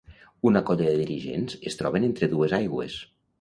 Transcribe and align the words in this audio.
Una 0.51 0.61
colla 0.69 0.87
de 0.87 0.95
dirigents 1.01 1.59
es 1.73 1.77
troben 1.83 2.09
entre 2.09 2.31
dues 2.33 2.57
aigües. 2.61 2.99